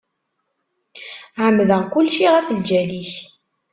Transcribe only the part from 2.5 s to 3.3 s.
lǧal-ik.